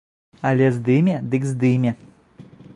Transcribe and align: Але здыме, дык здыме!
Але 0.49 0.67
здыме, 0.77 1.15
дык 1.35 1.43
здыме! 1.53 1.91